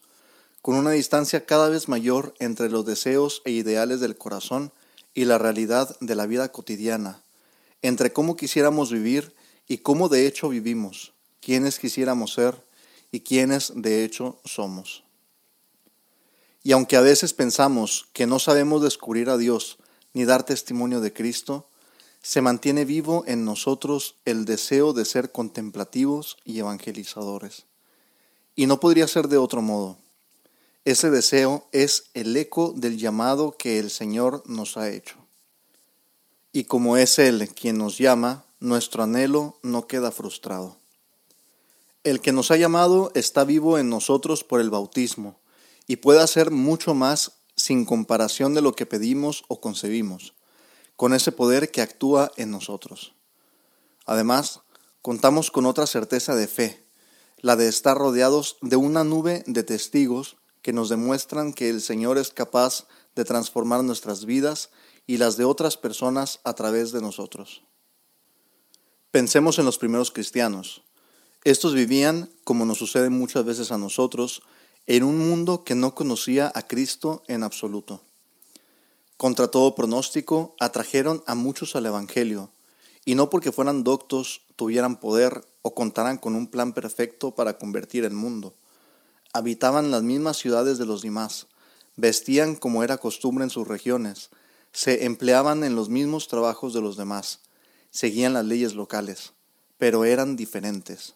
con 0.62 0.76
una 0.76 0.92
distancia 0.92 1.46
cada 1.46 1.68
vez 1.68 1.90
mayor 1.90 2.34
entre 2.40 2.70
los 2.70 2.86
deseos 2.86 3.42
e 3.44 3.52
ideales 3.52 4.00
del 4.00 4.18
corazón 4.18 4.72
y 5.14 5.26
la 5.26 5.38
realidad 5.38 5.94
de 6.00 6.16
la 6.16 6.26
vida 6.26 6.54
cotidiana, 6.54 7.22
entre 7.82 8.14
cómo 8.14 8.38
quisiéramos 8.38 8.94
vivir 8.94 9.36
y 9.68 9.80
cómo 9.80 10.08
de 10.08 10.26
hecho 10.26 10.48
vivimos, 10.48 11.19
quiénes 11.42 11.80
quisiéramos 11.80 12.34
ser 12.34 12.62
y 13.12 13.22
quiénes 13.22 13.74
de 13.76 14.04
hecho 14.04 14.40
somos. 14.46 15.04
Y 16.64 16.72
aunque 16.74 16.98
a 16.98 17.02
veces 17.02 17.34
pensamos 17.34 18.08
que 18.14 18.28
no 18.28 18.40
sabemos 18.40 18.82
descubrir 18.82 19.30
a 19.30 19.38
Dios 19.38 19.78
ni 20.14 20.26
dar 20.26 20.44
testimonio 20.44 21.02
de 21.02 21.14
Cristo, 21.14 21.68
se 22.22 22.42
mantiene 22.42 22.86
vivo 22.86 23.24
en 23.28 23.46
nosotros 23.46 24.16
el 24.26 24.46
deseo 24.46 24.94
de 24.94 25.06
ser 25.06 25.32
contemplativos 25.32 26.38
y 26.44 26.60
evangelizadores. 26.60 27.66
Y 28.56 28.66
no 28.66 28.80
podría 28.80 29.08
ser 29.08 29.30
de 29.30 29.38
otro 29.38 29.62
modo. 29.62 29.98
Ese 30.84 31.10
deseo 31.12 31.68
es 31.72 32.06
el 32.14 32.36
eco 32.36 32.74
del 32.76 32.98
llamado 32.98 33.56
que 33.58 33.80
el 33.80 33.90
Señor 33.90 34.44
nos 34.46 34.76
ha 34.76 34.90
hecho. 34.90 35.16
Y 36.52 36.66
como 36.66 36.98
es 36.98 37.20
Él 37.20 37.48
quien 37.54 37.78
nos 37.78 37.98
llama, 37.98 38.44
nuestro 38.60 39.04
anhelo 39.04 39.58
no 39.62 39.88
queda 39.88 40.12
frustrado. 40.12 40.79
El 42.04 42.22
que 42.22 42.32
nos 42.32 42.50
ha 42.50 42.56
llamado 42.56 43.12
está 43.14 43.44
vivo 43.44 43.78
en 43.78 43.90
nosotros 43.90 44.46
por 44.46 44.62
el 44.62 44.70
bautismo 44.70 45.42
y 45.86 45.98
puede 45.98 46.22
hacer 46.22 46.50
mucho 46.50 46.94
más 46.94 47.42
sin 47.58 47.84
comparación 47.84 48.54
de 48.54 48.62
lo 48.62 48.74
que 48.74 48.86
pedimos 48.86 49.44
o 49.50 49.60
concebimos, 49.60 50.34
con 50.96 51.14
ese 51.14 51.34
poder 51.34 51.72
que 51.72 51.82
actúa 51.82 52.32
en 52.38 52.52
nosotros. 52.52 53.16
Además, 54.06 54.62
contamos 55.02 55.52
con 55.52 55.66
otra 55.66 55.88
certeza 55.88 56.36
de 56.36 56.48
fe, 56.48 56.88
la 57.38 57.58
de 57.58 57.68
estar 57.68 57.98
rodeados 57.98 58.58
de 58.62 58.78
una 58.78 59.04
nube 59.04 59.44
de 59.46 59.64
testigos 59.64 60.38
que 60.62 60.72
nos 60.72 60.88
demuestran 60.88 61.52
que 61.52 61.70
el 61.70 61.82
Señor 61.82 62.18
es 62.18 62.32
capaz 62.32 62.88
de 63.16 63.26
transformar 63.26 63.84
nuestras 63.84 64.24
vidas 64.24 64.70
y 65.06 65.18
las 65.18 65.36
de 65.36 65.44
otras 65.44 65.76
personas 65.76 66.40
a 66.46 66.54
través 66.54 66.94
de 66.94 67.02
nosotros. 67.02 67.64
Pensemos 69.12 69.60
en 69.60 69.66
los 69.66 69.78
primeros 69.78 70.12
cristianos. 70.12 70.84
Estos 71.46 71.74
vivían, 71.74 72.30
como 72.44 72.66
nos 72.66 72.80
sucede 72.80 73.10
muchas 73.10 73.46
veces 73.46 73.72
a 73.72 73.78
nosotros, 73.78 74.42
en 74.88 75.04
un 75.04 75.18
mundo 75.18 75.64
que 75.64 75.74
no 75.74 75.96
conocía 75.96 76.52
a 76.54 76.68
Cristo 76.68 77.24
en 77.28 77.44
absoluto. 77.44 78.02
Contra 79.16 79.48
todo 79.48 79.74
pronóstico, 79.74 80.56
atrajeron 80.60 81.24
a 81.28 81.36
muchos 81.36 81.78
al 81.78 81.86
Evangelio, 81.86 82.52
y 83.06 83.16
no 83.16 83.30
porque 83.30 83.54
fueran 83.54 83.86
doctos, 83.86 84.42
tuvieran 84.58 85.00
poder 85.00 85.46
o 85.62 85.74
contaran 85.74 86.18
con 86.18 86.36
un 86.36 86.48
plan 86.48 86.74
perfecto 86.74 87.32
para 87.32 87.58
convertir 87.58 88.04
el 88.04 88.14
mundo. 88.14 88.54
Habitaban 89.32 89.92
las 89.92 90.04
mismas 90.04 90.38
ciudades 90.38 90.78
de 90.78 90.86
los 90.86 91.02
demás, 91.02 91.48
vestían 91.96 92.56
como 92.56 92.84
era 92.84 92.98
costumbre 92.98 93.46
en 93.46 93.50
sus 93.50 93.68
regiones, 93.68 94.30
se 94.74 95.06
empleaban 95.06 95.64
en 95.64 95.76
los 95.76 95.88
mismos 95.88 96.28
trabajos 96.28 96.74
de 96.74 96.82
los 96.82 96.98
demás, 96.98 97.40
seguían 97.92 98.34
las 98.34 98.46
leyes 98.46 98.74
locales, 98.74 99.34
pero 99.78 100.04
eran 100.04 100.36
diferentes. 100.36 101.16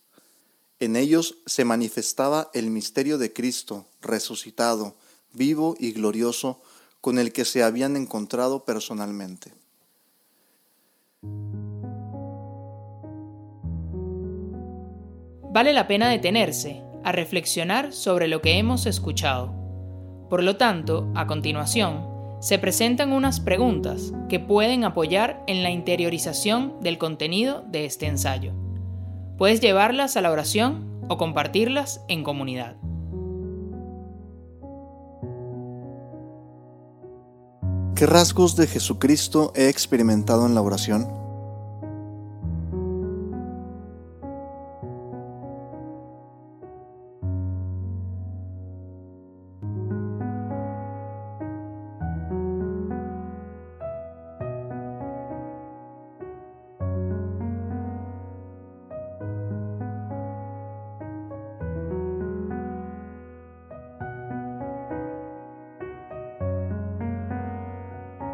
En 0.84 0.98
ellos 0.98 1.38
se 1.46 1.64
manifestaba 1.64 2.50
el 2.54 2.70
misterio 2.70 3.18
de 3.18 3.32
Cristo 3.32 3.86
resucitado, 4.02 4.98
vivo 5.32 5.78
y 5.80 5.94
glorioso, 5.94 6.60
con 7.00 7.20
el 7.20 7.32
que 7.32 7.46
se 7.46 7.64
habían 7.64 7.96
encontrado 7.96 8.66
personalmente. 8.66 9.54
Vale 15.54 15.72
la 15.72 15.88
pena 15.88 16.10
detenerse 16.10 16.82
a 17.06 17.14
reflexionar 17.14 17.94
sobre 17.94 18.28
lo 18.28 18.42
que 18.42 18.58
hemos 18.58 18.86
escuchado. 18.86 19.54
Por 20.30 20.44
lo 20.44 20.58
tanto, 20.58 21.10
a 21.16 21.28
continuación, 21.28 22.06
se 22.42 22.60
presentan 22.60 23.14
unas 23.14 23.40
preguntas 23.40 24.12
que 24.28 24.42
pueden 24.42 24.84
apoyar 24.84 25.46
en 25.48 25.64
la 25.64 25.70
interiorización 25.70 26.82
del 26.82 26.98
contenido 26.98 27.64
de 27.70 27.86
este 27.86 28.08
ensayo. 28.08 28.63
Puedes 29.38 29.62
llevarlas 29.62 30.18
a 30.18 30.22
la 30.22 30.32
oración 30.32 31.02
o 31.10 31.18
compartirlas 31.18 32.02
en 32.08 32.24
comunidad. 32.24 32.76
¿Qué 37.96 38.06
rasgos 38.06 38.56
de 38.56 38.68
Jesucristo 38.68 39.54
he 39.56 39.70
experimentado 39.70 40.46
en 40.46 40.56
la 40.56 40.62
oración? 40.62 41.23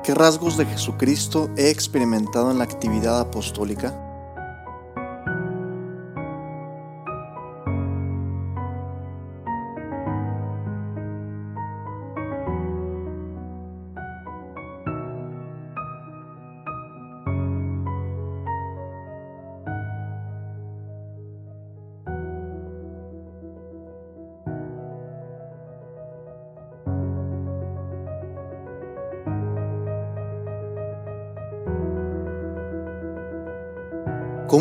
¿Qué 0.04 0.16
rasgos 0.16 0.58
de 0.58 0.66
Jesucristo 0.66 1.50
he 1.58 1.70
experimentado 1.70 2.52
en 2.52 2.58
la 2.58 2.64
actividad 2.64 3.20
apostólica? 3.20 4.09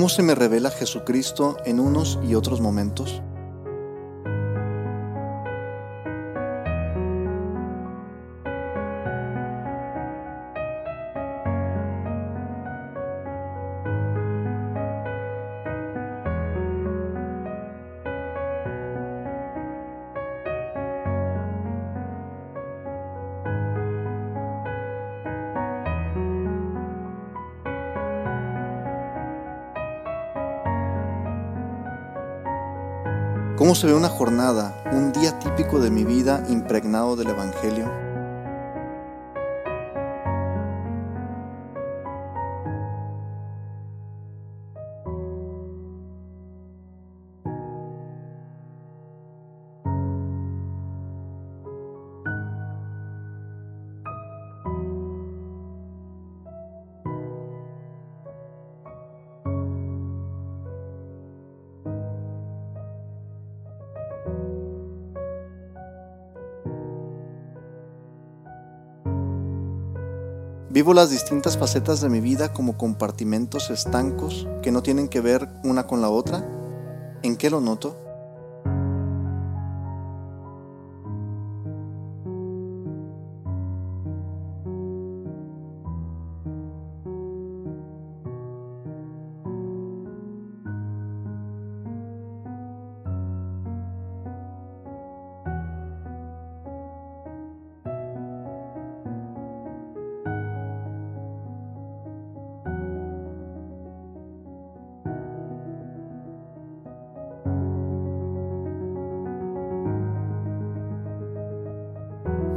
¿Cómo 0.08 0.16
se 0.16 0.22
me 0.22 0.34
revela 0.34 0.70
Jesucristo 0.70 1.58
en 1.66 1.78
unos 1.78 2.18
y 2.26 2.34
otros 2.34 2.62
momentos? 2.62 3.20
¿Cómo 33.68 33.76
se 33.76 33.86
ve 33.86 33.92
una 33.92 34.08
jornada, 34.08 34.74
un 34.92 35.12
día 35.12 35.38
típico 35.40 35.78
de 35.78 35.90
mi 35.90 36.02
vida 36.02 36.42
impregnado 36.48 37.16
del 37.16 37.28
Evangelio? 37.28 38.07
Vivo 70.78 70.94
las 70.94 71.10
distintas 71.10 71.58
facetas 71.58 72.00
de 72.00 72.08
mi 72.08 72.20
vida 72.20 72.52
como 72.52 72.78
compartimentos 72.78 73.68
estancos 73.68 74.46
que 74.62 74.70
no 74.70 74.80
tienen 74.80 75.08
que 75.08 75.20
ver 75.20 75.48
una 75.64 75.88
con 75.88 76.00
la 76.00 76.08
otra. 76.08 76.48
¿En 77.24 77.36
qué 77.36 77.50
lo 77.50 77.60
noto? 77.60 78.07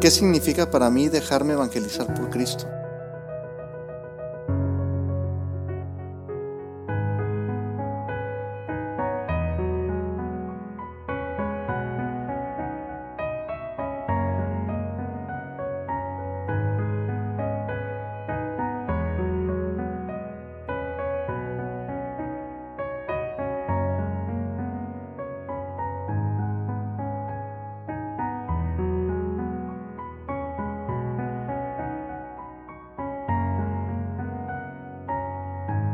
¿Qué 0.02 0.10
significa 0.10 0.72
para 0.72 0.90
mí 0.90 1.10
dejarme 1.10 1.54
evangelizar 1.54 2.12
por 2.16 2.32
Cristo? 2.32 2.68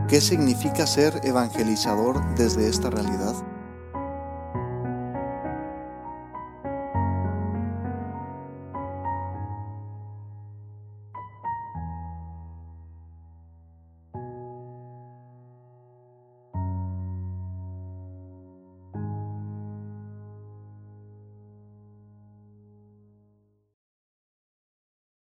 ¿Qué 0.07 0.21
significa 0.21 0.87
ser 0.87 1.19
evangelizador 1.25 2.23
desde 2.35 2.69
esta 2.69 2.89
realidad? 2.89 3.35